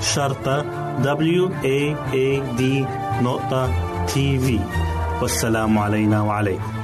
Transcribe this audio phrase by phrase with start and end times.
[0.00, 0.64] شرطة
[1.02, 2.62] W A A D
[3.22, 3.70] نقطة
[4.06, 4.60] تي في
[5.22, 6.83] والسلام علينا وعليكم.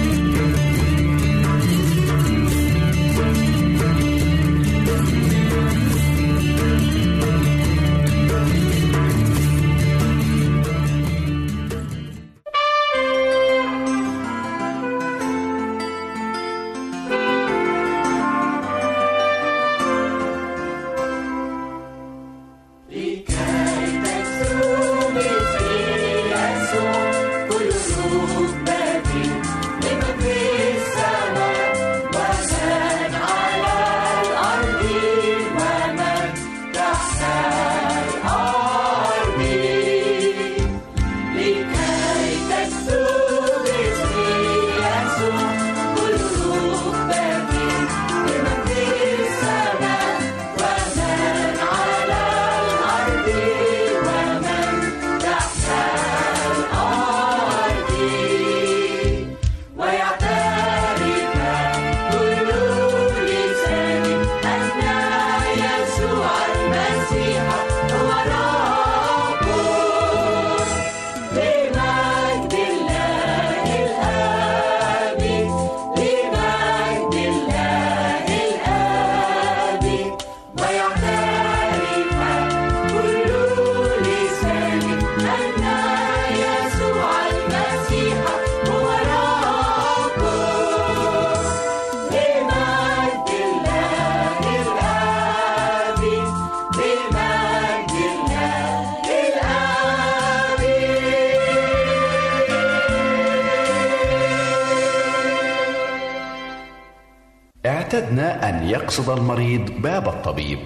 [108.91, 110.59] يقصد المريض باب الطبيب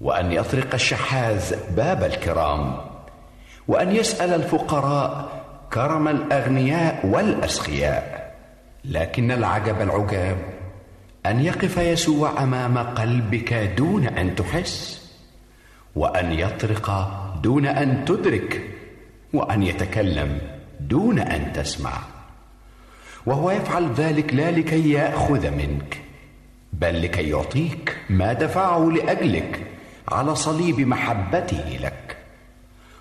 [0.00, 2.76] وأن يطرق الشحاذ باب الكرام
[3.68, 5.42] وأن يسأل الفقراء
[5.72, 8.34] كرم الأغنياء والأسخياء
[8.84, 10.36] لكن العجب العجاب
[11.26, 15.10] أن يقف يسوع أمام قلبك دون أن تحس
[15.96, 16.90] وأن يطرق
[17.42, 18.62] دون أن تدرك
[19.32, 20.40] وأن يتكلم
[20.80, 21.92] دون أن تسمع
[23.26, 26.07] وهو يفعل ذلك لا لكي يأخذ منك.
[26.72, 29.66] بل لكي يعطيك ما دفعه لأجلك
[30.08, 32.16] على صليب محبته لك.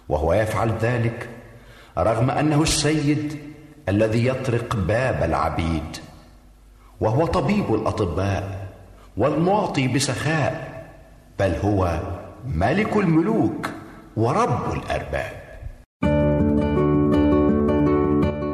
[0.09, 1.29] وهو يفعل ذلك
[1.97, 3.39] رغم أنه السيد
[3.89, 5.97] الذي يطرق باب العبيد.
[7.01, 8.67] وهو طبيب الأطباء
[9.17, 10.83] والمعطي بسخاء
[11.39, 11.99] بل هو
[12.47, 13.69] ملك الملوك
[14.17, 15.46] ورب الأرباب.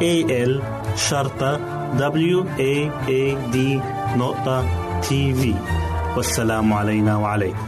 [0.00, 0.62] A L
[0.96, 1.56] شرطة
[1.96, 3.56] W A A D
[4.18, 4.64] نقطة
[5.00, 5.54] تي في
[6.16, 7.66] والسلام علينا وعليكم.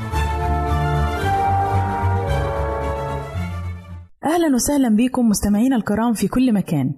[4.25, 6.95] أهلا وسهلا بكم مستمعينا الكرام في كل مكان.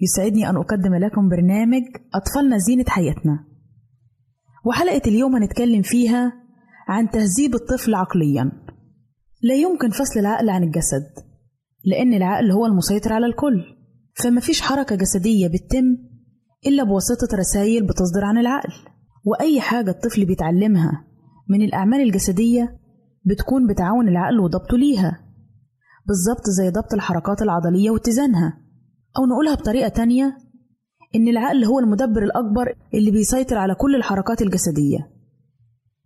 [0.00, 1.82] يسعدني أن أقدم لكم برنامج
[2.14, 3.44] أطفالنا زينة حياتنا.
[4.64, 6.32] وحلقة اليوم هنتكلم فيها
[6.88, 8.52] عن تهذيب الطفل عقليا.
[9.42, 11.06] لا يمكن فصل العقل عن الجسد
[11.84, 13.77] لأن العقل هو المسيطر على الكل.
[14.22, 15.96] فما فيش حركة جسدية بتتم
[16.66, 18.72] إلا بواسطة رسائل بتصدر عن العقل.
[19.24, 21.04] وأي حاجة الطفل بيتعلمها
[21.48, 22.78] من الأعمال الجسدية
[23.24, 25.24] بتكون بتعاون العقل وضبطه ليها.
[26.06, 28.60] بالظبط زي ضبط الحركات العضلية واتزانها.
[29.18, 30.36] أو نقولها بطريقة تانية
[31.14, 34.98] إن العقل هو المدبر الأكبر اللي بيسيطر على كل الحركات الجسدية.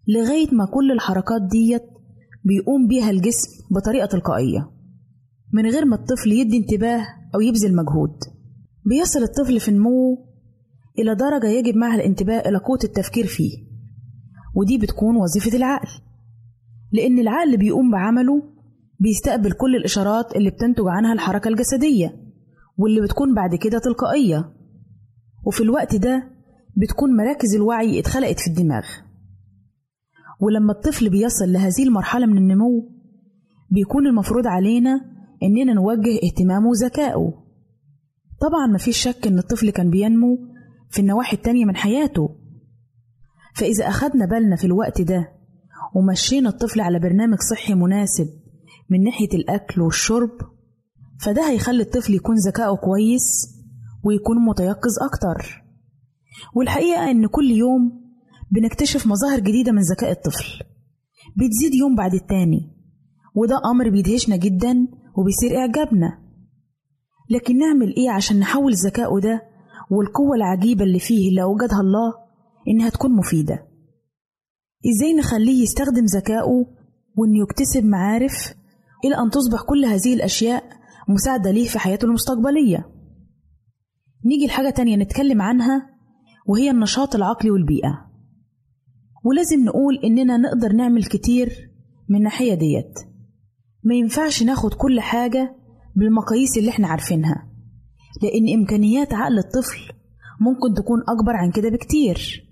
[0.09, 1.83] لغاية ما كل الحركات ديت
[2.45, 4.71] بيقوم بيها الجسم بطريقة تلقائية.
[5.53, 8.17] من غير ما الطفل يدي انتباه أو يبذل مجهود.
[8.87, 10.19] بيصل الطفل في نموه
[10.99, 13.59] إلى درجة يجب معها الانتباه إلى قوة التفكير فيه.
[14.55, 15.89] ودي بتكون وظيفة العقل.
[16.93, 18.43] لأن العقل بيقوم بعمله
[19.01, 22.17] بيستقبل كل الإشارات اللي بتنتج عنها الحركة الجسدية
[22.79, 24.53] واللي بتكون بعد كده تلقائية.
[25.47, 26.31] وفي الوقت ده
[26.77, 28.85] بتكون مراكز الوعي اتخلقت في الدماغ.
[30.41, 32.91] ولما الطفل بيصل لهذه المرحلة من النمو
[33.71, 35.12] بيكون المفروض علينا
[35.43, 37.33] إننا نوجه اهتمامه وذكائه.
[38.41, 40.39] طبعا مفيش شك إن الطفل كان بينمو
[40.91, 42.37] في النواحي التانية من حياته.
[43.55, 45.29] فإذا أخدنا بالنا في الوقت ده
[45.95, 48.27] ومشينا الطفل على برنامج صحي مناسب
[48.91, 50.31] من ناحية الأكل والشرب
[51.21, 53.49] فده هيخلي الطفل يكون ذكائه كويس
[54.05, 55.63] ويكون متيقظ أكتر.
[56.57, 58.03] والحقيقة إن كل يوم
[58.51, 60.45] بنكتشف مظاهر جديدة من ذكاء الطفل.
[61.37, 62.73] بتزيد يوم بعد التاني
[63.35, 66.19] وده أمر بيدهشنا جدا وبيصير إعجابنا.
[67.31, 69.43] لكن نعمل إيه عشان نحول ذكائه ده
[69.91, 72.15] والقوة العجيبة اللي فيه اللي أوجدها الله
[72.69, 73.67] إنها تكون مفيدة؟
[74.91, 76.67] إزاي نخليه يستخدم ذكائه
[77.17, 78.55] وإنه يكتسب معارف
[79.05, 80.65] إلى أن تصبح كل هذه الأشياء
[81.09, 82.89] مساعدة ليه في حياته المستقبلية؟
[84.27, 85.91] نيجي لحاجة تانية نتكلم عنها
[86.47, 88.11] وهي النشاط العقلي والبيئة.
[89.25, 91.71] ولازم نقول إننا نقدر نعمل كتير
[92.09, 92.99] من الناحية ديت.
[93.85, 95.57] ما ينفعش ناخد كل حاجة
[95.97, 97.49] بالمقاييس اللي إحنا عارفينها.
[98.23, 99.93] لأن إمكانيات عقل الطفل
[100.41, 102.49] ممكن تكون أكبر عن كده بكتير.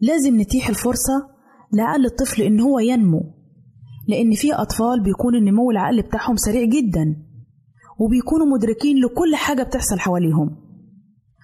[0.00, 1.28] لازم نتيح الفرصة
[1.72, 3.20] لعقل الطفل إن هو ينمو
[4.08, 7.16] لأن في أطفال بيكون النمو العقل بتاعهم سريع جدا
[7.98, 10.56] وبيكونوا مدركين لكل حاجة بتحصل حواليهم.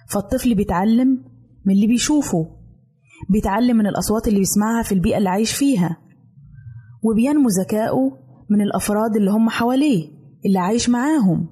[0.08, 1.24] فالطفل بيتعلم
[1.66, 2.56] من اللي بيشوفه
[3.30, 5.96] بيتعلم من الأصوات اللي بيسمعها في البيئة اللي عايش فيها
[7.02, 8.19] وبينمو ذكائه
[8.50, 10.10] من الأفراد اللي هم حواليه
[10.46, 11.48] اللي عايش معاهم.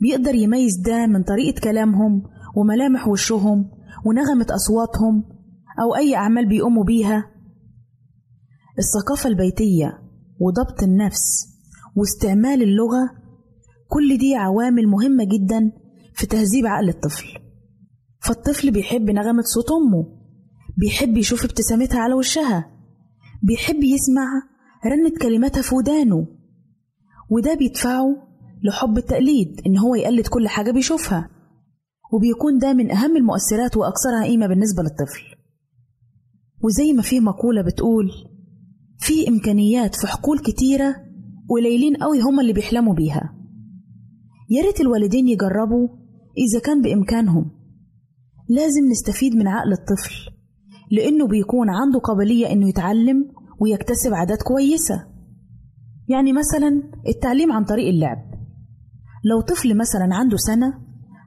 [0.00, 2.22] بيقدر يميز ده من طريقة كلامهم
[2.56, 3.70] وملامح وشهم
[4.06, 5.24] ونغمة أصواتهم
[5.82, 7.30] أو أي أعمال بيقوموا بيها.
[8.78, 9.98] الثقافة البيتية
[10.40, 11.46] وضبط النفس
[11.96, 13.10] واستعمال اللغة
[13.88, 15.72] كل دي عوامل مهمة جدا
[16.14, 17.26] في تهذيب عقل الطفل.
[18.20, 20.24] فالطفل بيحب نغمة صوت أمه
[20.76, 22.70] بيحب يشوف ابتسامتها على وشها
[23.42, 24.26] بيحب يسمع
[24.86, 26.26] رنة كلماتها في ودانه
[27.30, 28.16] وده بيدفعه
[28.62, 31.30] لحب التقليد إن هو يقلد كل حاجة بيشوفها.
[32.12, 35.22] وبيكون ده من أهم المؤثرات وأكثرها قيمة بالنسبة للطفل.
[36.64, 38.10] وزي ما في مقولة بتقول
[38.98, 40.96] في إمكانيات في حقول كتيرة
[41.48, 43.34] قليلين قوي هما اللي بيحلموا بيها.
[44.50, 45.88] يا ريت الوالدين يجربوا
[46.38, 47.50] إذا كان بإمكانهم.
[48.48, 50.14] لازم نستفيد من عقل الطفل
[50.90, 55.06] لأنه بيكون عنده قابلية إنه يتعلم ويكتسب عادات كويسة.
[56.08, 58.18] يعني مثلا التعليم عن طريق اللعب.
[59.24, 60.74] لو طفل مثلا عنده سنة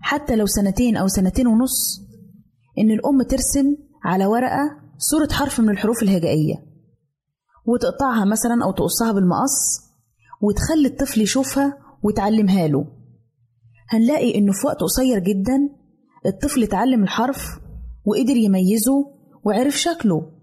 [0.01, 2.07] حتى لو سنتين أو سنتين ونص
[2.77, 6.55] إن الأم ترسم على ورقة صورة حرف من الحروف الهجائية
[7.65, 9.88] وتقطعها مثلا أو تقصها بالمقص
[10.41, 12.86] وتخلي الطفل يشوفها وتعلمها له.
[13.89, 15.69] هنلاقي إنه في وقت قصير جدا
[16.25, 17.60] الطفل اتعلم الحرف
[18.05, 19.05] وقدر يميزه
[19.46, 20.37] وعرف شكله.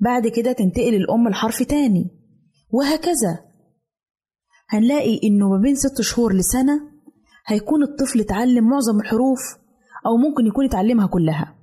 [0.00, 2.10] بعد كده تنتقل الأم الحرف تاني.
[2.70, 3.44] وهكذا.
[4.68, 6.80] هنلاقي إنه ما بين ست شهور لسنة
[7.46, 9.40] هيكون الطفل اتعلم معظم الحروف
[10.06, 11.54] أو ممكن يكون اتعلمها كلها.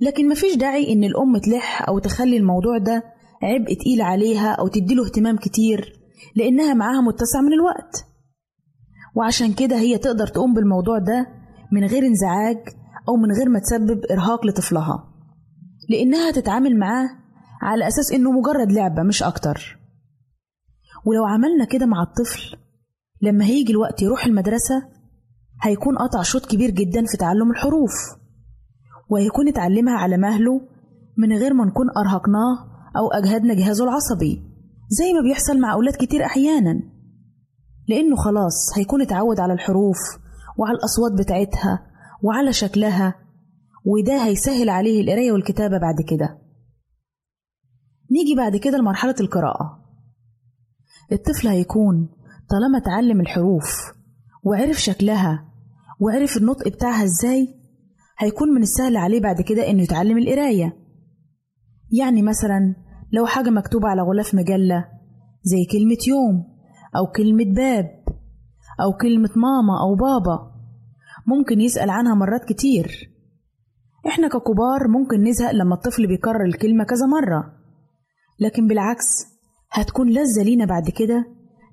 [0.00, 3.02] لكن مفيش داعي إن الأم تلح أو تخلي الموضوع ده
[3.42, 6.00] عبء تقيل عليها أو تديله اهتمام كتير
[6.36, 8.06] لأنها معاها متسع من الوقت.
[9.16, 11.26] وعشان كده هي تقدر تقوم بالموضوع ده
[11.72, 12.58] من غير انزعاج
[13.08, 15.15] أو من غير ما تسبب إرهاق لطفلها.
[15.88, 17.08] لأنها تتعامل معاه
[17.62, 19.78] على أساس إنه مجرد لعبة مش أكتر.
[21.06, 22.56] ولو عملنا كده مع الطفل
[23.22, 24.88] لما هيجي الوقت يروح المدرسة
[25.62, 27.92] هيكون قطع شوط كبير جدا في تعلم الحروف
[29.10, 30.60] وهيكون اتعلمها على مهله
[31.18, 32.56] من غير ما نكون أرهقناه
[32.96, 34.42] أو أجهدنا جهازه العصبي
[34.88, 36.80] زي ما بيحصل مع أولاد كتير أحيانا.
[37.88, 39.96] لأنه خلاص هيكون اتعود على الحروف
[40.58, 41.86] وعلى الأصوات بتاعتها
[42.22, 43.14] وعلى شكلها
[43.86, 46.38] وده هيسهل عليه القراية والكتابة بعد كده.
[48.10, 49.84] نيجي بعد كده لمرحلة القراءة.
[51.12, 52.08] الطفل هيكون
[52.50, 53.92] طالما اتعلم الحروف
[54.42, 55.52] وعرف شكلها
[56.00, 57.54] وعرف النطق بتاعها إزاي
[58.18, 60.76] هيكون من السهل عليه بعد كده انه يتعلم القراية.
[62.00, 62.74] يعني مثلا
[63.12, 64.88] لو حاجة مكتوبة على غلاف مجلة
[65.42, 66.56] زي كلمة يوم
[66.96, 68.04] أو كلمة باب
[68.80, 70.52] أو كلمة ماما أو بابا
[71.26, 73.15] ممكن يسأل عنها مرات كتير.
[74.08, 77.52] إحنا ككبار ممكن نزهق لما الطفل بيكرر الكلمة كذا مرة.
[78.40, 79.26] لكن بالعكس
[79.72, 81.24] هتكون لذة لينا بعد كده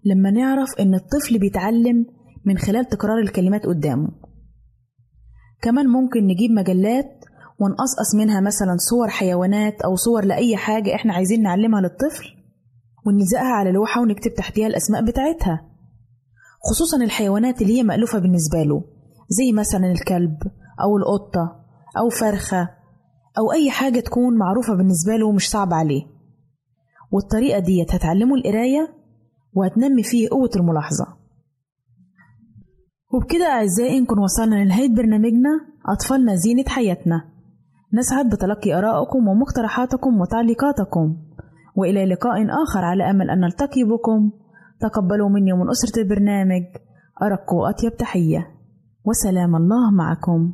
[0.05, 2.05] لما نعرف إن الطفل بيتعلم
[2.45, 4.07] من خلال تكرار الكلمات قدامه.
[5.61, 7.25] كمان ممكن نجيب مجلات
[7.59, 12.25] ونقصقص منها مثلا صور حيوانات أو صور لأي حاجة إحنا عايزين نعلمها للطفل
[13.05, 15.69] ونلزقها على لوحة ونكتب تحتيها الأسماء بتاعتها.
[16.69, 18.83] خصوصا الحيوانات اللي هي مألوفة بالنسبة له
[19.29, 20.37] زي مثلا الكلب
[20.83, 21.62] أو القطة.
[21.97, 22.69] أو فرخة
[23.37, 26.03] أو أي حاجة تكون معروفة بالنسبة له ومش صعب عليه.
[27.11, 28.93] والطريقة دي هتعلمه القراية
[29.53, 31.07] وهتنمي فيه قوة الملاحظة.
[33.13, 35.49] وبكده أعزائي نكون وصلنا لنهاية برنامجنا
[35.85, 37.29] أطفالنا زينة حياتنا.
[37.93, 41.17] نسعد بتلقي آرائكم ومقترحاتكم وتعليقاتكم.
[41.75, 44.31] وإلى لقاء آخر على أمل أن نلتقي بكم.
[44.79, 46.63] تقبلوا مني ومن أسرة البرنامج
[47.21, 48.47] أرق وأطيب تحية.
[49.05, 50.53] وسلام الله معكم.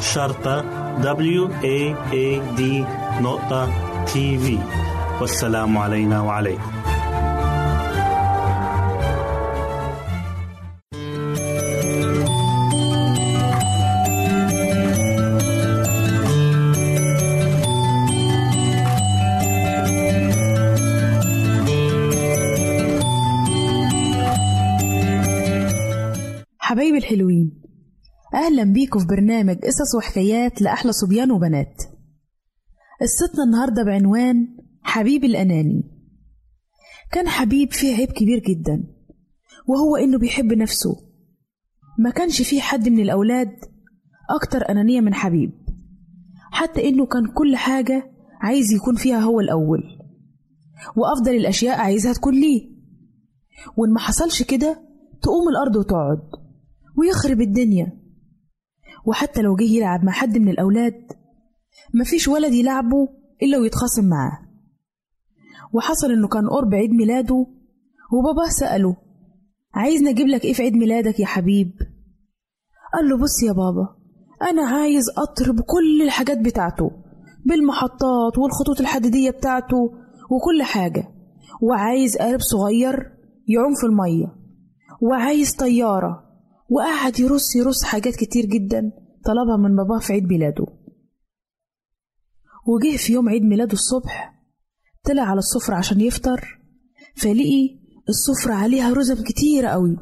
[0.00, 0.64] شرطة
[1.02, 2.62] W A A D
[3.22, 3.70] نقطة
[4.04, 4.58] تي في
[5.20, 6.72] والسلام علينا وعليكم.
[26.58, 27.45] حبايبي الحلوين
[28.46, 31.82] أهلا بيكم في برنامج قصص وحكايات لأحلى صبيان وبنات.
[33.00, 35.82] قصتنا النهاردة بعنوان حبيب الأناني.
[37.12, 38.84] كان حبيب فيه عيب كبير جدا
[39.68, 40.96] وهو إنه بيحب نفسه.
[41.98, 43.56] ما كانش فيه حد من الأولاد
[44.30, 45.52] أكتر أنانية من حبيب
[46.50, 49.82] حتى إنه كان كل حاجة عايز يكون فيها هو الأول
[50.96, 52.76] وأفضل الأشياء عايزها تكون ليه.
[53.76, 54.82] وإن ما حصلش كده
[55.22, 56.30] تقوم الأرض وتقعد
[56.98, 58.05] ويخرب الدنيا.
[59.06, 61.12] وحتى لو جه يلعب مع حد من الأولاد
[61.94, 63.08] مفيش ولد يلعبه
[63.42, 64.38] إلا ويتخاصم معاه.
[65.72, 67.46] وحصل إنه كان قرب عيد ميلاده
[68.12, 68.96] وباباه سأله
[69.74, 71.72] عايز نجيب لك إيه في عيد ميلادك يا حبيب؟
[72.94, 73.96] قال له بص يا بابا
[74.50, 76.90] أنا عايز قطر بكل الحاجات بتاعته
[77.46, 79.76] بالمحطات والخطوط الحديدية بتاعته
[80.30, 81.08] وكل حاجة.
[81.62, 82.94] وعايز قارب صغير
[83.48, 84.26] يعوم في المية
[85.02, 86.25] وعايز طيارة
[86.70, 88.92] وقعد يرص يرص حاجات كتير جدا
[89.24, 90.66] طلبها من باباه في عيد ميلاده.
[92.66, 94.34] وجه في يوم عيد ميلاده الصبح
[95.04, 96.58] طلع على السفرة عشان يفطر
[97.16, 99.96] فلقي السفرة عليها رزم كتيرة قوي.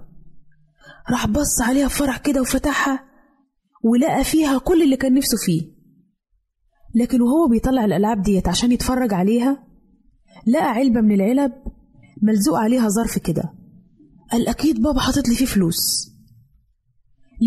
[1.10, 3.04] راح بص عليها بفرح كده وفتحها
[3.84, 5.74] ولقى فيها كل اللي كان نفسه فيه.
[6.94, 9.66] لكن وهو بيطلع الألعاب ديت عشان يتفرج عليها
[10.46, 11.52] لقى علبة من العلب
[12.22, 13.42] ملزوق عليها ظرف كده.
[14.32, 16.13] قال أكيد بابا حاطط لي فيه فلوس.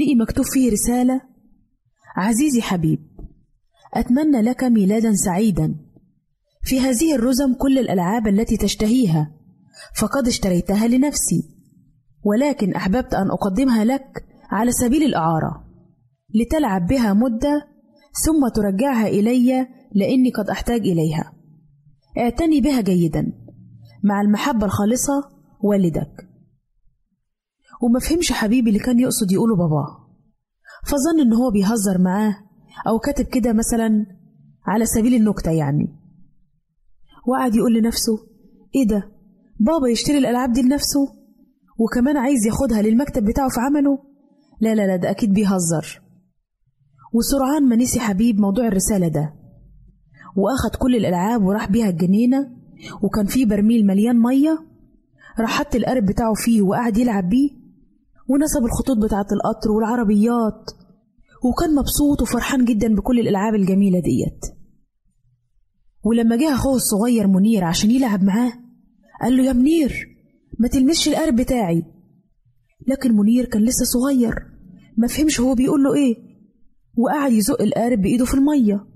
[0.01, 1.21] لقي مكتوب فيه رسالة؟
[2.15, 2.99] عزيزي حبيب
[3.93, 5.75] أتمنى لك ميلادا سعيدا.
[6.63, 9.31] في هذه الرزم كل الألعاب التي تشتهيها
[9.95, 11.49] فقد اشتريتها لنفسي.
[12.23, 15.67] ولكن أحببت أن أقدمها لك على سبيل الإعارة
[16.35, 17.67] لتلعب بها مدة
[18.25, 21.33] ثم ترجعها إلي لأني قد أحتاج إليها.
[22.17, 23.33] اعتني بها جيدا.
[24.03, 25.13] مع المحبة الخالصة
[25.63, 26.27] والدك.
[27.81, 30.07] وما فهمش حبيبي اللي كان يقصد يقوله باباه
[30.85, 32.35] فظن إن هو بيهزر معاه
[32.87, 34.05] أو كاتب كده مثلا
[34.67, 35.87] على سبيل النكتة يعني.
[37.27, 38.17] وقعد يقول لنفسه
[38.75, 39.11] إيه ده؟
[39.59, 40.99] بابا يشتري الألعاب دي لنفسه؟
[41.79, 43.99] وكمان عايز ياخدها للمكتب بتاعه في عمله؟
[44.61, 46.01] لا لا لا ده أكيد بيهزر.
[47.13, 49.33] وسرعان ما نسي حبيب موضوع الرسالة ده.
[50.35, 52.51] وأخد كل الألعاب وراح بيها الجنينة
[53.03, 54.59] وكان فيه برميل مليان مية.
[55.39, 57.49] راح حط القارب بتاعه فيه وقعد يلعب بيه.
[58.27, 60.71] ونسب الخطوط بتاعة القطر والعربيات.
[61.43, 64.57] وكان مبسوط وفرحان جدا بكل الألعاب الجميلة ديت.
[66.03, 68.53] ولما جه أخوه الصغير منير عشان يلعب معاه
[69.21, 70.07] قال له يا منير
[70.59, 71.83] ما تلمسش القارب بتاعي.
[72.87, 74.33] لكن منير كان لسه صغير
[74.97, 76.15] ما فهمش هو بيقول له إيه
[76.97, 78.87] وقعد يزق القارب بإيده في المية.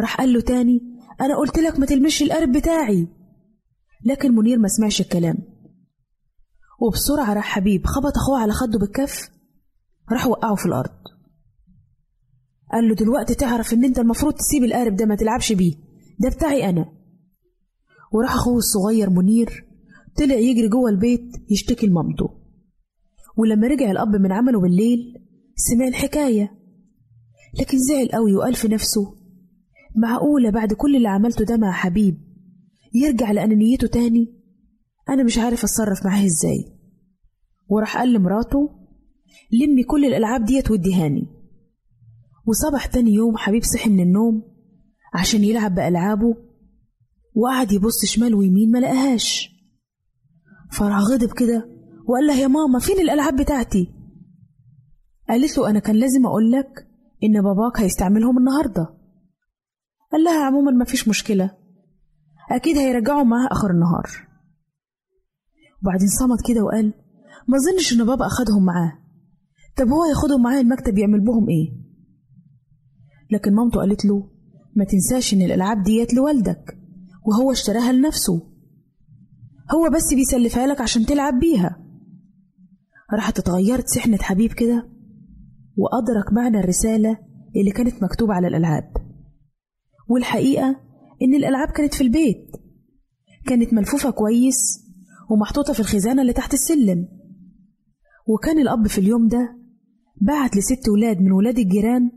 [0.00, 0.80] راح قال له تاني
[1.20, 3.08] أنا قلت لك ما تلمسش القارب بتاعي.
[4.04, 5.38] لكن منير ما سمعش الكلام.
[6.86, 9.30] وبسرعة راح حبيب خبط أخوه على خده بالكف
[10.12, 10.90] راح وقعه في الأرض.
[12.72, 15.74] قال له دلوقتي تعرف إن أنت المفروض تسيب القارب ده ما تلعبش بيه.
[16.20, 16.92] ده بتاعي أنا.
[18.12, 19.64] وراح أخوه الصغير منير
[20.18, 22.28] طلع يجري جوه البيت يشتكي لمامته.
[23.36, 24.98] ولما رجع الأب من عمله بالليل
[25.56, 26.50] سمع الحكاية.
[27.60, 29.14] لكن زعل قوي وقال في نفسه
[29.96, 32.18] معقولة بعد كل اللي عملته ده مع حبيب
[32.94, 34.42] يرجع لأنانيته تاني؟
[35.08, 36.71] أنا مش عارف أتصرف معاه إزاي.
[37.68, 38.70] وراح قال لمراته
[39.52, 41.26] لمي كل الألعاب ديت واديهاني
[42.46, 44.42] وصبح تاني يوم حبيب صحي من النوم
[45.14, 46.36] عشان يلعب بألعابه
[47.34, 49.50] وقعد يبص شمال ويمين ما لقاهاش.
[50.72, 51.68] فراح غضب كده
[52.08, 53.88] وقال لها يا ماما فين الألعاب بتاعتي؟
[55.28, 56.86] قالت له أنا كان لازم أقول لك
[57.24, 58.94] إن باباك هيستعملهم النهاردة.
[60.12, 61.56] قال لها عموما ما فيش مشكلة
[62.50, 64.06] أكيد هيرجعوا معاه آخر النهار.
[65.82, 66.94] وبعدين صمت كده وقال
[67.48, 68.92] ما ظنش إن بابا أخدهم معاه.
[69.76, 71.82] طب هو ياخدهم معاه المكتب يعمل بهم إيه؟
[73.30, 74.30] لكن مامته قالت له
[74.76, 76.78] ما تنساش إن الألعاب ديت لوالدك
[77.26, 78.34] وهو اشتراها لنفسه.
[79.74, 81.78] هو بس بيسلفها لك عشان تلعب بيها.
[83.14, 84.88] راحت اتغيرت سحنة حبيب كده
[85.76, 87.18] وأدرك معنى الرسالة
[87.56, 88.92] اللي كانت مكتوبة على الألعاب.
[90.08, 90.80] والحقيقة
[91.22, 92.50] إن الألعاب كانت في البيت.
[93.46, 94.56] كانت ملفوفة كويس
[95.30, 97.08] ومحطوطة في الخزانة اللي تحت السلم.
[98.26, 99.58] وكان الأب في اليوم ده
[100.20, 102.10] بعت لست ولاد من ولاد الجيران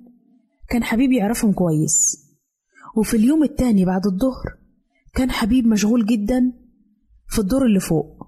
[0.69, 2.25] كان حبيب يعرفهم كويس.
[2.97, 4.57] وفي اليوم التاني بعد الظهر
[5.13, 6.53] كان حبيب مشغول جدا
[7.27, 8.27] في الدور اللي فوق.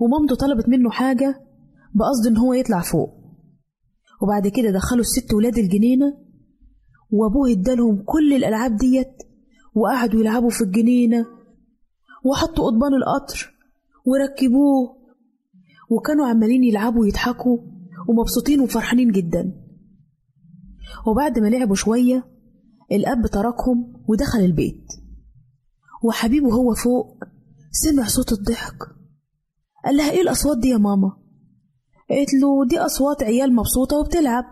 [0.00, 1.40] ومامته طلبت منه حاجة
[1.94, 3.10] بقصد إن هو يطلع فوق.
[4.22, 6.06] وبعد كده دخلوا الست ولاد الجنينة
[7.10, 9.12] وأبوه ادالهم كل الألعاب ديت
[9.74, 11.26] وقعدوا يلعبوا في الجنينة
[12.24, 13.54] وحطوا قضبان القطر
[14.06, 14.99] وركبوه
[15.90, 17.58] وكانوا عمالين يلعبوا ويضحكوا
[18.08, 19.52] ومبسوطين وفرحانين جدا.
[21.06, 22.24] وبعد ما لعبوا شوية
[22.92, 24.86] الأب تركهم ودخل البيت.
[26.04, 27.24] وحبيبه وهو فوق
[27.70, 28.78] سمع صوت الضحك.
[29.84, 31.16] قال لها إيه الأصوات دي يا ماما؟
[32.10, 34.44] قالت له دي أصوات عيال مبسوطة وبتلعب.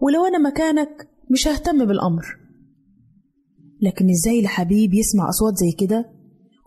[0.00, 2.24] ولو أنا مكانك مش ههتم بالأمر.
[3.82, 6.10] لكن إزاي لحبيب يسمع أصوات زي كده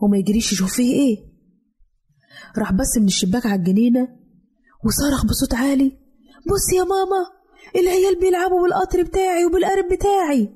[0.00, 1.27] وما يجريش يشوف فيه إيه؟
[2.58, 4.08] راح بس من الشباك على الجنينة
[4.84, 5.98] وصرخ بصوت عالي
[6.46, 7.38] بص يا ماما
[7.76, 10.54] العيال بيلعبوا بالقطر بتاعي وبالقارب بتاعي.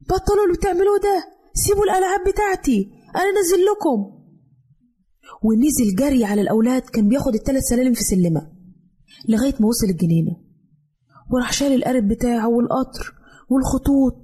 [0.00, 4.20] بطلوا اللي بتعملوه ده سيبوا الألعاب بتاعتي أنا نزل لكم.
[5.42, 8.52] ونزل جري على الأولاد كان بياخد التلات سلالم في سلمة
[9.28, 10.36] لغاية ما وصل الجنينة.
[11.32, 13.14] وراح شال القارب بتاعه والقطر
[13.50, 14.16] والخطوط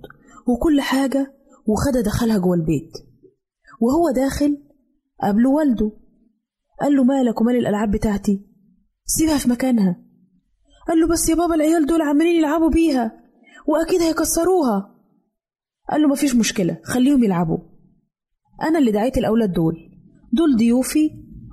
[0.47, 1.35] وكل حاجة
[1.67, 2.93] وخدها دخلها جوه البيت.
[3.81, 4.63] وهو داخل
[5.23, 5.93] قابله والده.
[6.81, 8.47] قال له مالك ومال الألعاب بتاعتي.
[9.05, 10.03] سيبها في مكانها.
[10.89, 13.13] قال له بس يا بابا العيال دول عمالين يلعبوا بيها
[13.67, 14.95] وأكيد هيكسروها.
[15.91, 17.59] قال له مفيش مشكلة خليهم يلعبوا.
[18.63, 19.75] أنا اللي دعيت الأولاد دول.
[20.33, 21.11] دول ضيوفي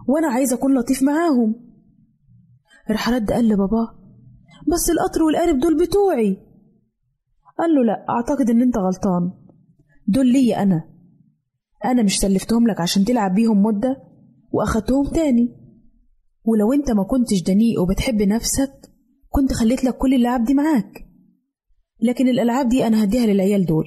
[0.07, 1.55] وأنا عايز أكون لطيف معاهم.
[2.89, 3.99] راح رد قال لباباه
[4.67, 6.37] بس القطر والقارب دول بتوعي.
[7.59, 9.31] قال له لا أعتقد إن أنت غلطان.
[10.07, 10.89] دول ليا أنا.
[11.85, 14.12] أنا مش سلفتهم لك عشان تلعب بيهم مدة
[14.53, 15.49] وأخدتهم تاني.
[16.45, 18.73] ولو أنت ما كنتش دنيء وبتحب نفسك
[19.29, 21.05] كنت خليت لك كل اللعب دي معاك.
[22.01, 23.85] لكن الألعاب دي أنا هديها للعيال دول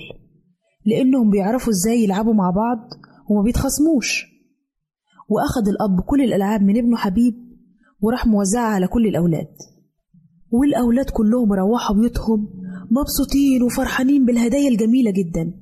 [0.85, 2.79] لأنهم بيعرفوا إزاي يلعبوا مع بعض
[3.31, 4.24] وما بيتخاصموش
[5.29, 7.35] وأخد الأب كل الألعاب من ابنه حبيب
[8.00, 9.48] وراح موزعها على كل الأولاد.
[10.50, 12.48] والأولاد كلهم روحوا بيوتهم
[12.90, 15.55] مبسوطين وفرحانين بالهدايا الجميلة جدا.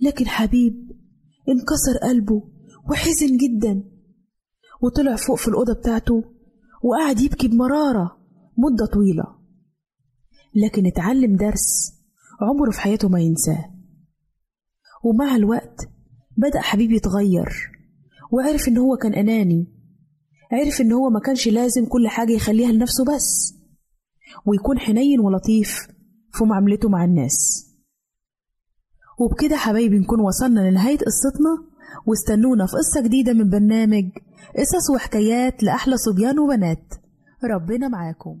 [0.00, 0.74] لكن حبيب
[1.48, 2.42] انكسر قلبه
[2.90, 3.84] وحزن جدا.
[4.82, 6.24] وطلع فوق في الأوضة بتاعته
[6.82, 8.18] وقعد يبكي بمرارة
[8.58, 9.24] مدة طويلة.
[10.54, 11.94] لكن اتعلم درس
[12.40, 13.74] عمره في حياته ما ينساه.
[15.04, 15.88] ومع الوقت
[16.36, 17.48] بدأ حبيب يتغير
[18.32, 19.74] وعرف إن هو كان أناني.
[20.52, 23.54] عرف إن هو ما كانش لازم كل حاجة يخليها لنفسه بس
[24.46, 25.88] ويكون حنين ولطيف
[26.32, 27.68] في معاملته مع الناس.
[29.18, 31.67] وبكده حبايبي نكون وصلنا لنهاية قصتنا.
[32.06, 34.04] واستنونا في قصة جديدة من برنامج
[34.56, 36.94] قصص وحكايات لأحلى صبيان وبنات.
[37.44, 38.40] ربنا معاكم.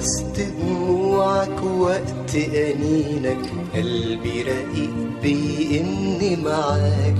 [0.00, 3.38] وسط دموعك وقت أنينك
[3.74, 7.14] قلبي رقيق بإني معاك.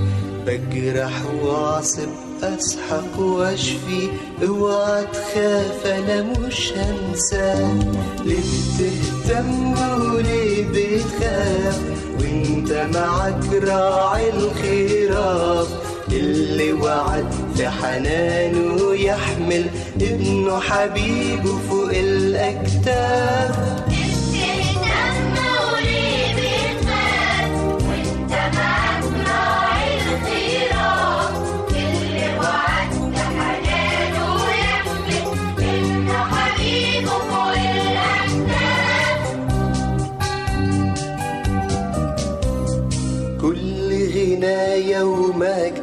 [0.47, 2.09] بجرح واعصب
[2.43, 4.09] أسحق وأشفي
[4.47, 7.87] اوعى تخاف أنا مش هنساك
[8.25, 8.37] ليه
[8.79, 9.71] بتهتم
[10.13, 11.81] وليه بتخاف؟
[12.19, 15.67] وانت معاك راعي الخيرات
[16.11, 19.65] اللي وعد في حنانه يحمل
[20.01, 23.90] ابنه حبيبه فوق الأكتاف.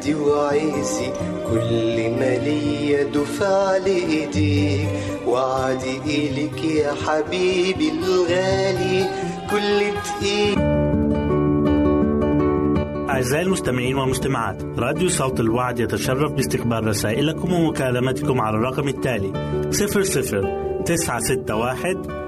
[0.08, 1.12] ومجدي وعزي
[1.50, 4.88] كل ما ليا دفع لإيديك
[5.26, 9.06] وعدي إليك يا حبيبي الغالي
[9.50, 10.78] كل دقيقة
[13.10, 19.32] أعزائي المستمعين والمستمعات راديو صوت الوعد يتشرف باستقبال رسائلكم ومكالمتكم على الرقم التالي
[19.70, 22.27] 00 961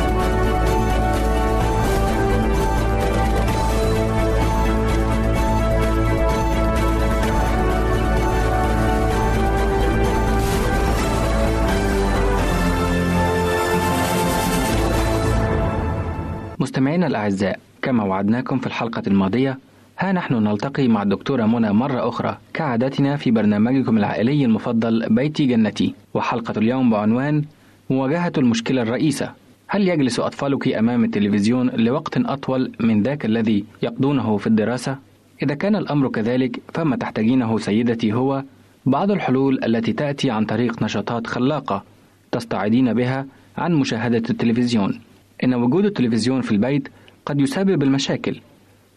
[16.81, 19.59] مستمعينا الأعزاء كما وعدناكم في الحلقة الماضية
[19.99, 25.93] ها نحن نلتقي مع الدكتورة منى مرة أخرى كعادتنا في برنامجكم العائلي المفضل بيتي جنتي.
[26.13, 27.43] وحلقة اليوم بعنوان
[27.89, 29.31] مواجهة المشكلة الرئيسة.
[29.67, 34.97] هل يجلس أطفالك أمام التلفزيون لوقت أطول من ذاك الذي يقضونه في الدراسة؟
[35.43, 38.43] إذا كان الأمر كذلك فما تحتاجينه سيدتي هو
[38.85, 41.83] بعض الحلول التي تأتي عن طريق نشاطات خلاقة
[42.31, 43.25] تستعيدين بها
[43.57, 45.10] عن مشاهدة التلفزيون.
[45.43, 46.87] إن وجود التلفزيون في البيت
[47.25, 48.39] قد يسبب المشاكل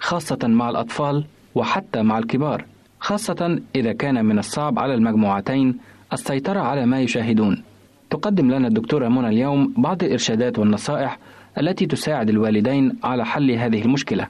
[0.01, 2.65] خاصة مع الأطفال وحتى مع الكبار
[3.01, 5.79] خاصة إذا كان من الصعب على المجموعتين
[6.13, 7.63] السيطرة على ما يشاهدون
[8.11, 11.19] تقدم لنا الدكتورة منى اليوم بعض الإرشادات والنصائح
[11.59, 14.27] التي تساعد الوالدين على حل هذه المشكلة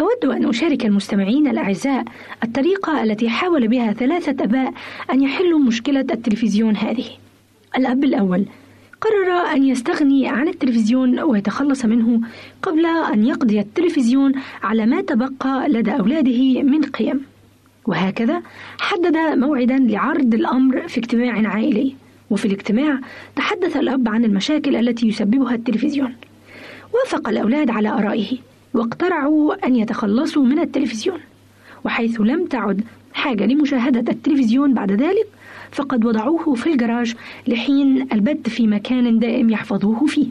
[0.00, 2.04] أود أن أشارك المستمعين الأعزاء
[2.44, 4.72] الطريقة التي حاول بها ثلاثة أباء
[5.12, 7.04] أن يحلوا مشكلة التلفزيون هذه.
[7.76, 8.46] الأب الأول
[9.00, 12.20] قرر أن يستغني عن التلفزيون ويتخلص منه
[12.62, 14.32] قبل أن يقضي التلفزيون
[14.62, 17.20] على ما تبقى لدى أولاده من قيم.
[17.86, 18.42] وهكذا
[18.78, 21.94] حدد موعدا لعرض الأمر في اجتماع عائلي.
[22.30, 22.98] وفي الاجتماع
[23.36, 26.14] تحدث الأب عن المشاكل التي يسببها التلفزيون.
[26.94, 28.38] وافق الأولاد على آرائه
[28.74, 31.18] واقترعوا أن يتخلصوا من التلفزيون
[31.84, 35.26] وحيث لم تعد حاجة لمشاهدة التلفزيون بعد ذلك
[35.72, 37.14] فقد وضعوه في الجراج
[37.48, 40.26] لحين البت في مكان دائم يحفظوه فيه.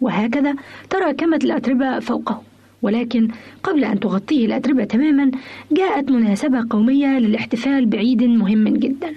[0.00, 0.54] وهكذا
[0.90, 2.42] تراكمت الأتربة فوقه.
[2.82, 3.28] ولكن
[3.62, 5.30] قبل أن تغطيه الأتربة تماما
[5.72, 9.14] جاءت مناسبة قومية للاحتفال بعيد مهم جدا.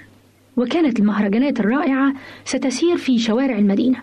[0.57, 2.13] وكانت المهرجانات الرائعة
[2.45, 3.97] ستسير في شوارع المدينة.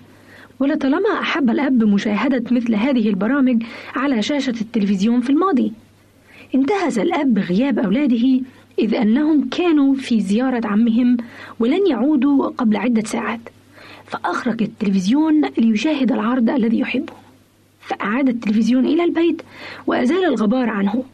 [0.60, 3.62] ولطالما أحب الأب مشاهدة مثل هذه البرامج
[3.94, 5.72] على شاشة التلفزيون في الماضي
[6.54, 8.40] انتهز الأب غياب أولاده
[8.78, 11.16] إذ أنهم كانوا في زيارة عمهم
[11.60, 13.40] ولن يعودوا قبل عدة ساعات.
[14.06, 17.12] فأخرج التلفزيون ليشاهد العرض الذي يحبه.
[17.80, 19.42] فأعاد التلفزيون إلى البيت
[19.86, 21.04] وأزال الغبار عنه.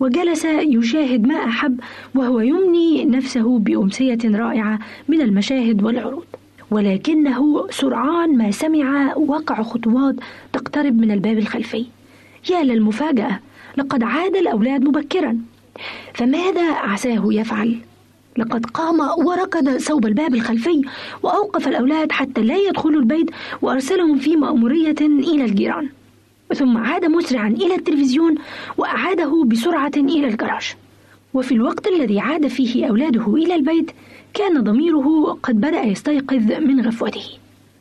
[0.00, 1.80] وجلس يشاهد ما أحب
[2.14, 6.24] وهو يمني نفسه بأمسية رائعة من المشاهد والعروض.
[6.70, 10.14] ولكنه سرعان ما سمع وقع خطوات
[10.52, 11.86] تقترب من الباب الخلفي.
[12.50, 13.40] يا للمفاجأة
[13.76, 15.38] لقد عاد الأولاد مبكرا.
[16.14, 17.78] فماذا عساه يفعل؟
[18.38, 20.82] لقد قام وركض صوب الباب الخلفي
[21.22, 23.30] وأوقف الأولاد حتى لا يدخلوا البيت
[23.62, 25.88] وأرسلهم في مأمورية إلى الجيران
[26.54, 28.34] ثم عاد مسرعا إلى التلفزيون
[28.78, 30.74] وأعاده بسرعة إلى الجراج
[31.34, 33.90] وفي الوقت الذي عاد فيه أولاده إلى البيت
[34.34, 37.24] كان ضميره قد بدأ يستيقظ من غفوته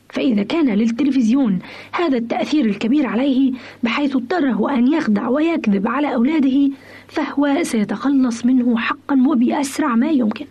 [0.09, 1.59] فإذا كان للتلفزيون
[1.91, 3.51] هذا التأثير الكبير عليه
[3.83, 6.69] بحيث اضطره أن يخدع ويكذب على أولاده
[7.07, 10.45] فهو سيتخلص منه حقا وبأسرع ما يمكن.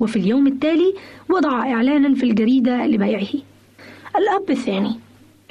[0.00, 0.94] وفي اليوم التالي
[1.30, 3.28] وضع إعلانا في الجريدة لبيعه.
[4.16, 4.94] الأب الثاني.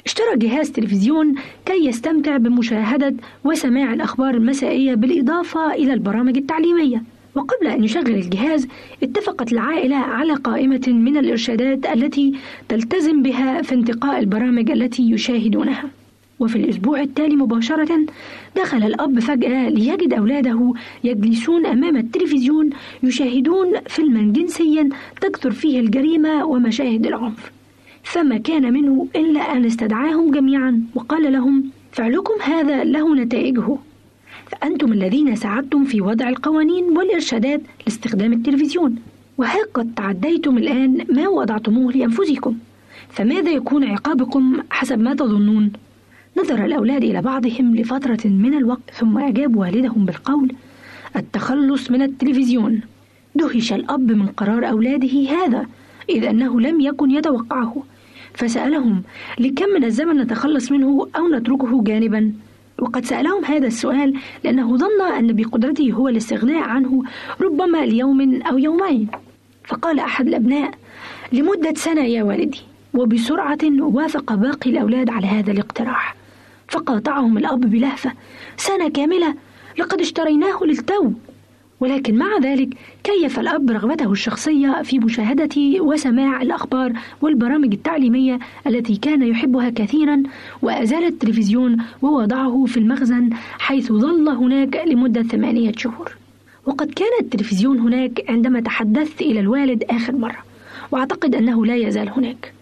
[0.06, 1.34] اشترى جهاز تلفزيون
[1.66, 7.02] كي يستمتع بمشاهدة وسماع الأخبار المسائية بالإضافة إلى البرامج التعليمية.
[7.34, 8.68] وقبل أن يشغل الجهاز
[9.02, 12.32] اتفقت العائلة على قائمة من الإرشادات التي
[12.68, 15.90] تلتزم بها في انتقاء البرامج التي يشاهدونها.
[16.40, 18.06] وفي الأسبوع التالي مباشرة
[18.56, 20.72] دخل الأب فجأة ليجد أولاده
[21.04, 22.70] يجلسون أمام التلفزيون
[23.02, 24.88] يشاهدون فيلما جنسيا
[25.20, 27.52] تكثر فيه الجريمة ومشاهد العنف.
[28.02, 33.76] فما كان منه إلا أن استدعاهم جميعا وقال لهم فعلكم هذا له نتائجه.
[34.46, 38.96] فأنتم الذين ساعدتم في وضع القوانين والإرشادات لاستخدام التلفزيون.
[39.38, 42.56] وها قد تعديتم الآن ما وضعتموه لأنفسكم.
[43.08, 45.72] فماذا يكون عقابكم حسب ما تظنون؟
[46.38, 50.52] نظر الأولاد إلى بعضهم لفترة من الوقت ثم أجاب والدهم بالقول
[51.16, 52.80] التخلص من التلفزيون.
[53.34, 55.66] دهش الأب من قرار أولاده هذا
[56.10, 57.82] إذ أنه لم يكن يتوقعه.
[58.34, 59.02] فسألهم
[59.38, 62.32] لكم من الزمن نتخلص منه أو نتركه جانبا؟
[62.78, 64.14] وقد سألهم هذا السؤال
[64.44, 67.02] لأنه ظن أن بقدرته هو الاستغناء عنه
[67.40, 69.08] ربما ليوم أو يومين.
[69.64, 70.70] فقال أحد الأبناء
[71.32, 72.60] لمدة سنة يا والدي.
[72.94, 76.15] وبسرعة وافق باقي الأولاد على هذا الاقتراح.
[76.68, 78.12] فقاطعهم الأب بلهفة.
[78.56, 79.34] سنة كاملة
[79.78, 81.12] لقد اشتريناه للتو.
[81.80, 82.68] ولكن مع ذلك
[83.04, 90.22] كيف الأب رغبته الشخصية في مشاهدة وسماع الأخبار والبرامج التعليمية التي كان يحبها كثيرا؟
[90.62, 96.16] وأزال التلفزيون ووضعه في المخزن حيث ظل هناك لمدة ثمانية شهور.
[96.66, 100.38] وقد كان التلفزيون هناك عندما تحدثت إلى الوالد آخر مرة.
[100.90, 102.52] وأعتقد أنه لا يزال هناك.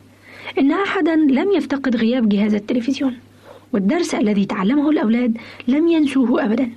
[0.59, 3.17] إن أحدا لم يفتقد غياب جهاز التلفزيون.
[3.75, 6.70] والدرس الذي تعلمه الأولاد لم ينسوه أبدا.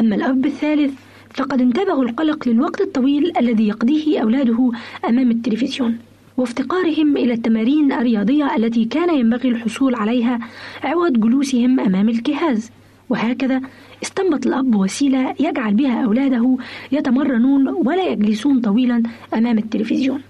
[0.00, 0.94] أما الأب الثالث
[1.34, 4.70] فقد انتبهوا القلق للوقت الطويل الذي يقضيه أولاده
[5.08, 5.98] أمام التلفزيون
[6.36, 10.38] وافتقارهم إلى التمارين الرياضية التي كان ينبغي الحصول عليها
[10.84, 12.70] عوض جلوسهم أمام الجهاز.
[13.10, 13.60] وهكذا
[14.02, 16.56] استنبط الأب وسيلة يجعل بها أولاده
[16.92, 19.02] يتمرنون ولا يجلسون طويلا
[19.34, 20.20] أمام التلفزيون.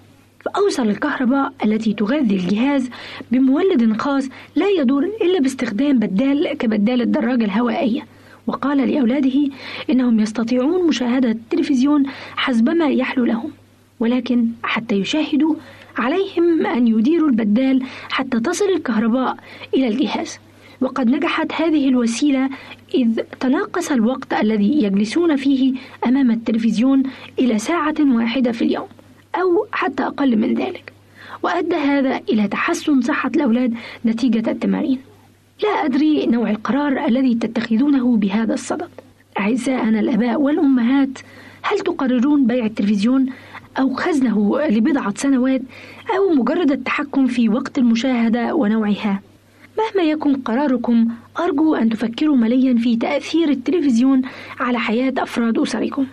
[0.49, 2.91] فأوصل الكهرباء التي تغذي الجهاز
[3.33, 8.07] بمولد خاص لا يدور إلا باستخدام بدال كبدال الدراجة الهوائية.
[8.47, 9.51] وقال لأولاده
[9.91, 12.03] إنهم يستطيعون مشاهدة التلفزيون
[12.37, 13.51] حسبما يحلو لهم
[14.01, 15.55] ولكن حتى يشاهدوا
[15.99, 19.37] عليهم أن يديروا البدال حتى تصل الكهرباء
[19.75, 20.39] إلى الجهاز.
[20.81, 22.51] وقد نجحت هذه الوسيلة
[22.95, 25.75] إذ تناقص الوقت الذي يجلسون فيه
[26.07, 27.03] أمام التلفزيون
[27.39, 28.98] إلى ساعة واحدة في اليوم.
[29.41, 30.93] أو حتى أقل من ذلك
[31.43, 33.75] وأدى هذا إلى تحسن صحة الأولاد
[34.07, 34.99] نتيجة التمارين.
[35.63, 38.91] لا أدري نوع القرار الذي تتخذونه بهذا الصدد.
[39.39, 41.19] أعزائنا الآباء والأمهات
[41.63, 43.27] هل تقررون بيع التلفزيون
[43.79, 45.63] أو خزنه لبضعة سنوات
[46.17, 49.23] أو مجرد التحكم في وقت المشاهدة ونوعها؟
[49.79, 51.09] مهما يكن قراركم
[51.41, 54.23] أرجو أن تفكروا مليا في تأثير التلفزيون
[54.61, 56.07] على حياة أفراد أسركم.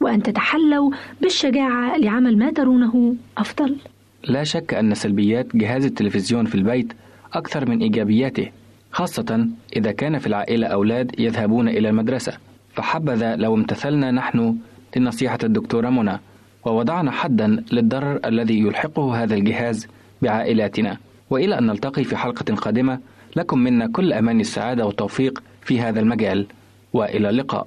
[0.00, 0.90] وأن تتحلوا
[1.20, 3.76] بالشجاعة لعمل ما ترونه أفضل.
[4.24, 6.92] لا شك أن سلبيات جهاز التلفزيون في البيت
[7.32, 8.50] أكثر من إيجابياته
[8.92, 12.32] خاصة إذا كان في العائلة أولاد يذهبون إلى المدرسة.
[12.74, 14.56] فحبذا لو امتثلنا نحن
[14.96, 16.18] لنصيحة الدكتورة منى
[16.64, 19.86] ووضعنا حدا للضرر الذي يلحقه هذا الجهاز
[20.22, 20.96] بعائلاتنا.
[21.30, 22.98] وإلى أن نلتقي في حلقة قادمة
[23.36, 26.46] لكم منا كل أمان السعادة والتوفيق في هذا المجال.
[26.92, 27.66] وإلى اللقاء.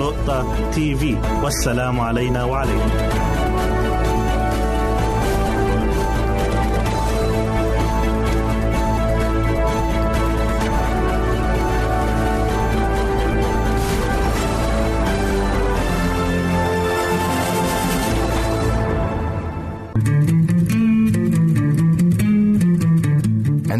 [0.00, 1.02] www.al-waad.tv
[1.42, 2.90] والسلام علينا وعليكم.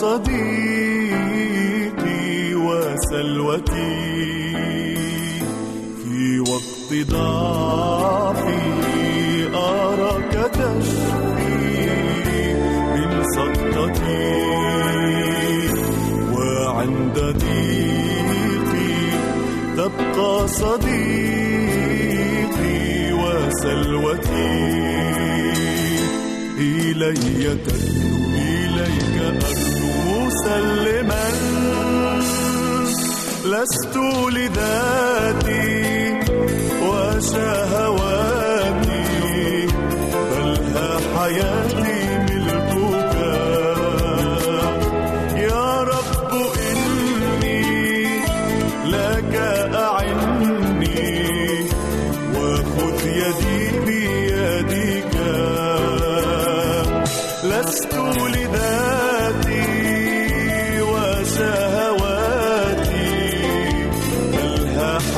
[0.00, 0.39] تبقى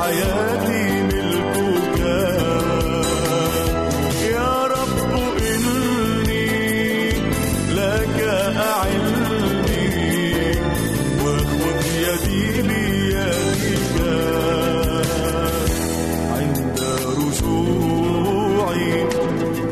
[0.03, 1.99] حياتي ملكك
[4.31, 4.97] يا رب
[5.41, 7.09] إني
[7.75, 8.17] لك
[8.57, 9.31] أعني
[11.23, 13.97] وخذ يدي بيدك.
[16.37, 18.91] عند رجوعي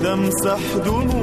[0.04, 1.21] تمسح دموعي.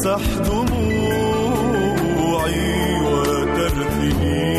[0.00, 1.90] تمسح دموعي
[3.04, 4.54] وترثني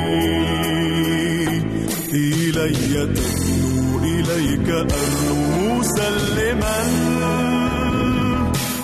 [2.13, 4.87] إلي تدنو إليك أن
[5.69, 6.79] مسلما.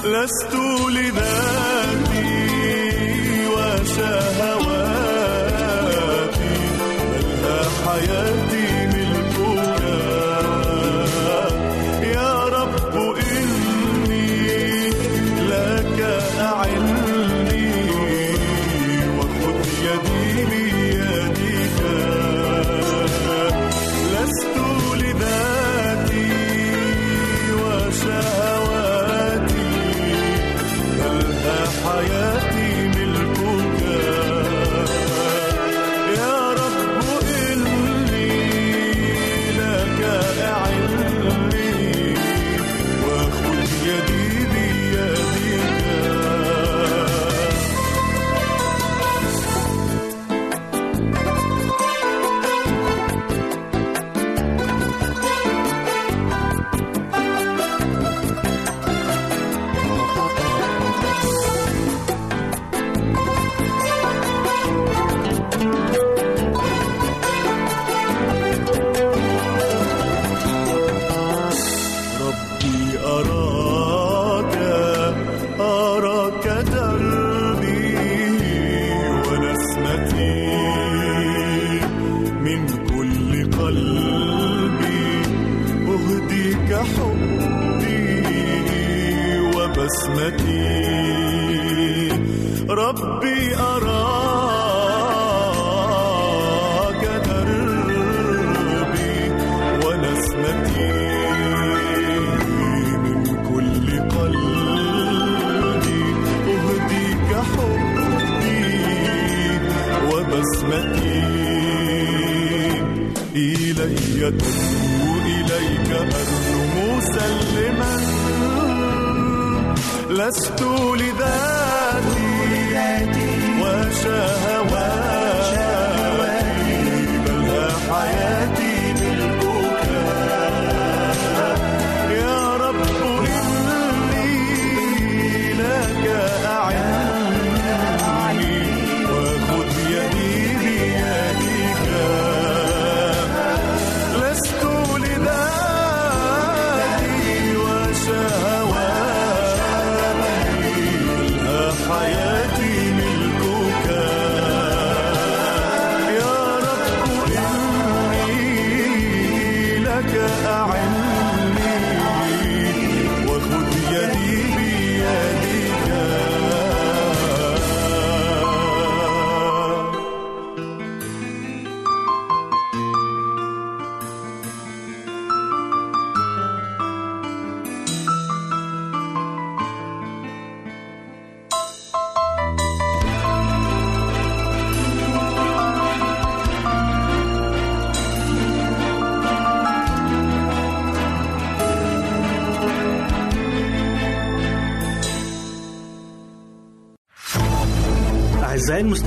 [0.05, 0.53] لست
[0.89, 1.60] لذلك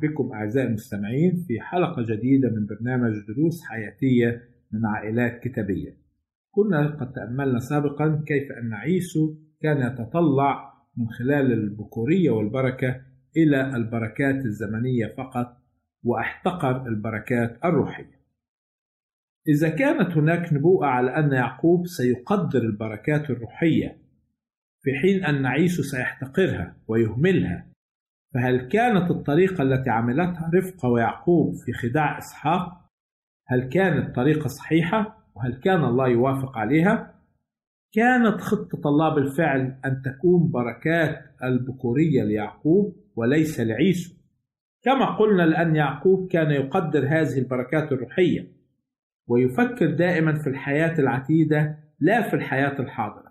[0.00, 4.42] بكم أعزائي المستمعين في حلقة جديدة من برنامج دروس حياتية
[4.72, 5.96] من عائلات كتابية.
[6.50, 13.00] كنا قد تأملنا سابقا كيف أن عيسو كان يتطلع من خلال البكورية والبركة
[13.36, 15.56] إلى البركات الزمنية فقط
[16.02, 18.20] وأحتقر البركات الروحية.
[19.48, 23.98] إذا كانت هناك نبوءة على أن يعقوب سيقدر البركات الروحية
[24.82, 27.69] في حين أن عيسو سيحتقرها ويهملها
[28.34, 32.80] فهل كانت الطريقة التي عملتها رفقة ويعقوب في خداع إسحاق؟
[33.46, 37.14] هل كانت طريقة صحيحة؟ وهل كان الله يوافق عليها؟
[37.92, 44.14] كانت خطة الله بالفعل أن تكون بركات البكورية ليعقوب وليس لعيسو
[44.82, 48.46] كما قلنا لأن يعقوب كان يقدر هذه البركات الروحية
[49.28, 53.30] ويفكر دائما في الحياة العتيدة لا في الحياة الحاضرة.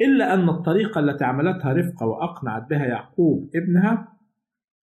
[0.00, 4.15] إلا أن الطريقة التي عملتها رفقة وأقنعت بها يعقوب ابنها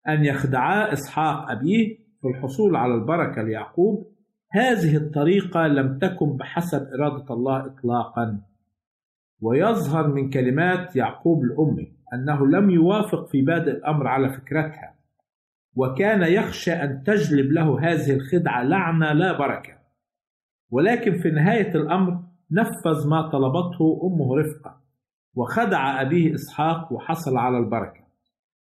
[0.09, 4.13] أن يخدعا إسحاق أبيه في الحصول على البركة ليعقوب.
[4.53, 8.41] هذه الطريقة لم تكن بحسب إرادة الله إطلاقا.
[9.41, 14.95] ويظهر من كلمات يعقوب لأمه أنه لم يوافق في بادئ الأمر على فكرتها
[15.77, 19.73] وكان يخشى أن تجلب له هذه الخدعة لعنة لا بركة.
[20.71, 24.81] ولكن في نهاية الأمر نفذ ما طلبته أمه رفقة
[25.35, 28.02] وخدع أبيه إسحاق وحصل على البركة.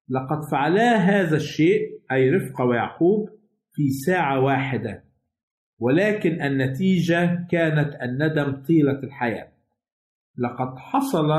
[0.09, 3.29] لقد فعلا هذا الشيء أي رفقة ويعقوب
[3.71, 5.03] في ساعة واحدة.
[5.79, 9.47] ولكن النتيجة كانت الندم طيلة الحياة.
[10.37, 11.29] لقد حصل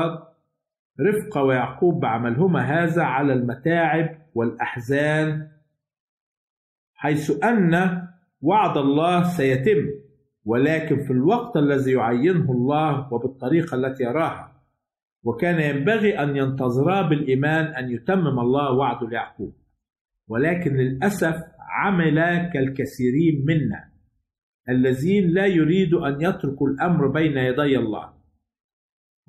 [0.99, 5.47] رفقة ويعقوب بعملهما هذا على المتاعب والأحزان
[6.95, 8.01] حيث أن
[8.41, 9.89] وعد الله سيتم
[10.45, 14.50] ولكن في الوقت الذي يعينه الله وبالطريقة التي يراها.
[15.23, 19.53] وكان ينبغي أن ينتظرا بالإيمان أن يتمم الله وعده ليعقوب
[20.27, 23.91] ولكن للأسف عمل كالكثيرين منا
[24.69, 28.13] الذين لا يريدوا أن يتركوا الأمر بين يدي الله.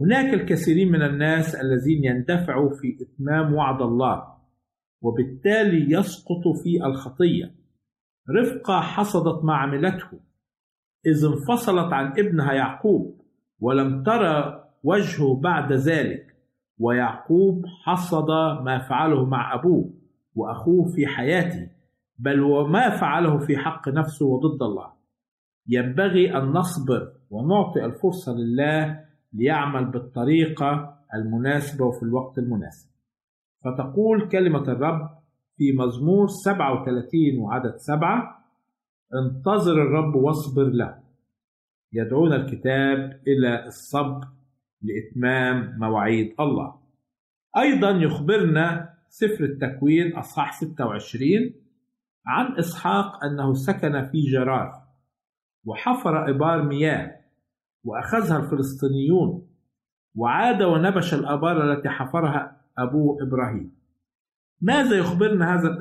[0.01, 4.25] هناك الكثيرين من الناس الذين يندفعوا في إتمام وعد الله
[5.03, 7.55] وبالتالي يسقطوا في الخطية.
[8.41, 10.21] رفقة حصدت ما عملته
[11.07, 13.21] إذ انفصلت عن ابنها يعقوب
[13.61, 16.27] ولم ترى وجهه بعد ذلك.
[16.79, 18.31] ويعقوب حصد
[18.65, 19.91] ما فعله مع أبوه
[20.35, 21.71] وأخوه في حياته
[22.19, 24.93] بل وما فعله في حق نفسه وضد الله.
[25.69, 32.91] ينبغي أن نصبر ونعطي الفرصة لله ليعمل بالطريقة المناسبة وفي الوقت المناسب.
[33.65, 35.11] فتقول كلمة الرب
[35.57, 38.45] في مزمور 37 وعدد سبعة
[39.15, 40.99] انتظر الرب واصبر له.
[41.93, 44.21] يدعونا الكتاب إلى الصبر
[44.83, 46.75] لإتمام مواعيد الله.
[47.57, 51.55] أيضا يخبرنا سفر التكوين أصحاح 26
[52.27, 54.73] عن إسحاق أنه سكن في جرار
[55.65, 57.17] وحفر إبار مياه
[57.85, 59.49] وأخذها الفلسطينيون
[60.15, 63.73] وعاد ونبش الآبار التي حفرها أبوه إبراهيم.
[64.61, 65.79] ماذا يخبرنا هذا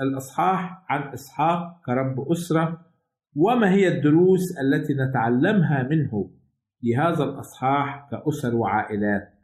[0.00, 2.86] الإصحاح عن إسحاق كرب أسرة؟
[3.36, 6.30] وما هي الدروس التي نتعلمها منه؟
[6.80, 9.34] في هذا الإصحاح كأسر وعائلات.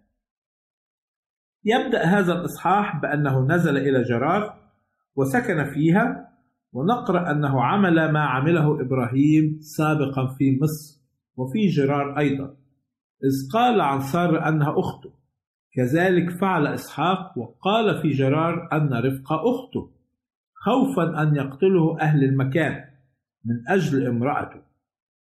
[1.65, 4.59] يبدأ هذا الإصحاح بأنه نزل إلى جرار
[5.17, 6.33] وسكن فيها
[6.73, 11.01] ونقرأ أنه عمل ما عمله إبراهيم سابقا في مصر
[11.37, 12.57] وفي جرار أيضا.
[13.25, 15.11] إذ قال عن سارة أنها أخته.
[15.73, 19.91] كذلك فعل إسحاق وقال في جرار أن رفقة أخته
[20.55, 22.85] خوفا أن يقتله أهل المكان
[23.45, 24.63] من أجل امرأته.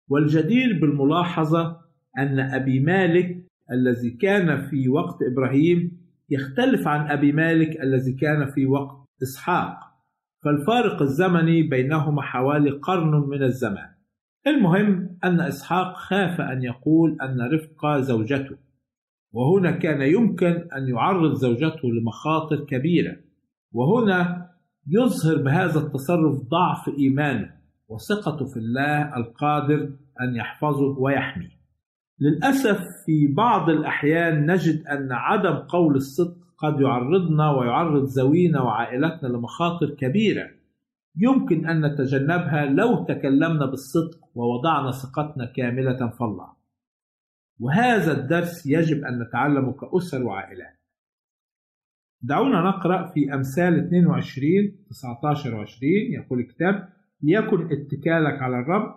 [0.08, 1.83] والجدير بالملاحظة
[2.18, 8.66] أن أبي مالك الذي كان في وقت إبراهيم يختلف عن أبي مالك الذي كان في
[8.66, 9.78] وقت إسحاق.
[10.44, 13.88] فالفارق الزمني بينهما حوالي قرن من الزمان.
[14.46, 18.56] المهم أن إسحاق خاف أن يقول أن رفقة زوجته.
[19.32, 23.16] وهنا كان يمكن أن يعرض زوجته لمخاطر كبيرة.
[23.72, 24.50] وهنا
[24.88, 27.54] يظهر بهذا التصرف ضعف إيمانه
[27.88, 29.90] وثقته في الله القادر
[30.20, 31.63] أن يحفظه ويحميه.
[32.20, 39.90] للأسف في بعض الأحيان نجد أن عدم قول الصدق قد يعرضنا ويعرض ذوينا وعائلتنا لمخاطر
[39.90, 40.50] كبيرة.
[41.16, 46.52] يمكن أن نتجنبها لو تكلمنا بالصدق ووضعنا ثقتنا كاملة في الله.
[47.60, 50.80] وهذا الدرس يجب أن نتعلمه كأسر وعائلات.
[52.22, 56.88] دعونا نقرأ في أمثال 22 19 و 20 يقول الكتاب
[57.22, 58.94] ليكن اتكالك على الرب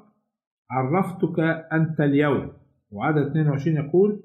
[0.72, 1.40] عرفتك
[1.74, 2.67] أنت اليوم.
[2.92, 4.24] وعدد 22 يقول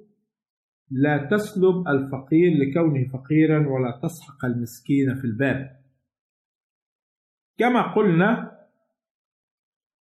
[0.90, 5.76] لا تسلب الفقير لكونه فقيرا ولا تسحق المسكين في الباب.
[7.58, 8.58] كما قلنا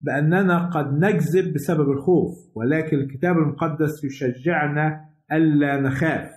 [0.01, 6.31] بأننا قد نكذب بسبب الخوف ولكن الكتاب المقدس يشجعنا ألا نخاف.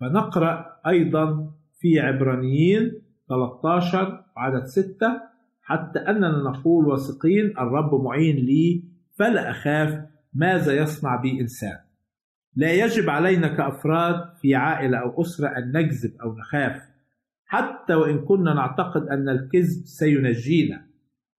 [0.00, 1.50] فنقرأ أيضا
[1.80, 5.20] في عبرانيين 13 عدد 6
[5.62, 8.84] حتى أننا نقول واثقين الرب معين لي
[9.18, 11.78] فلا أخاف ماذا يصنع بي إنسان؟
[12.56, 16.82] لا يجب علينا كأفراد في عائلة أو أسرة أن نكذب أو نخاف.
[17.44, 20.86] حتى وإن كنا نعتقد أن الكذب سينجينا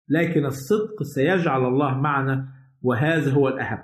[0.10, 2.48] لكن الصدق سيجعل الله معنا
[2.82, 3.84] وهذا هو الأهم.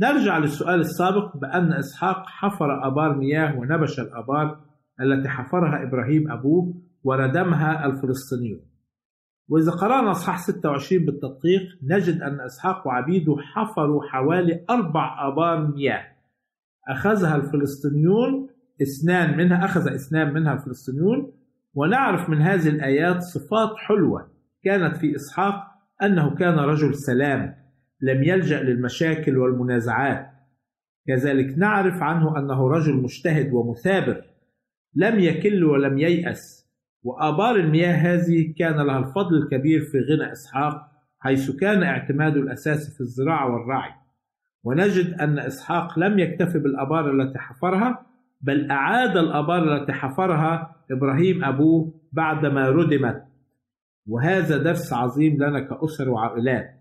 [0.00, 4.60] نرجع للسؤال السابق بأن إسحاق حفر أبار مياه ونبش الأبار
[5.00, 8.71] التي حفرها إبراهيم أبوه وردمها الفلسطينيون.
[9.48, 16.04] وإذا قرأنا أصحاح 26 بالتدقيق نجد أن إسحاق وعبيده حفروا حوالي أربع آبار مياه
[16.88, 18.48] أخذها الفلسطينيون
[18.82, 21.32] إثنان منها أخذ إثنان منها الفلسطينيون
[21.74, 24.30] ونعرف من هذه الآيات صفات حلوة
[24.64, 25.54] كانت في إسحاق
[26.02, 27.54] أنه كان رجل سلام
[28.00, 30.26] لم يلجأ للمشاكل والمنازعات.
[31.06, 34.24] كذلك نعرف عنه أنه رجل مجتهد ومثابر
[34.94, 36.61] لم يكل ولم ييأس.
[37.04, 40.88] وآبار المياه هذه كان لها الفضل الكبير في غنى إسحاق
[41.20, 43.92] حيث كان اعتماده الأساسي في الزراعة والرعي.
[44.64, 48.06] ونجد أن إسحاق لم يكتفي بالآبار التي حفرها
[48.40, 53.24] بل أعاد الآبار التي حفرها إبراهيم أبوه بعدما ردمت.
[54.06, 56.80] وهذا درس عظيم لنا كأسر وعائلات.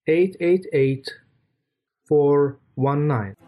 [0.07, 1.05] 888
[2.11, 3.48] 419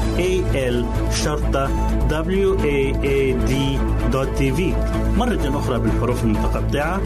[3.31, 4.59] www.al-waad.tv
[5.17, 7.01] مرة أخرى بالحروف المتقطعة.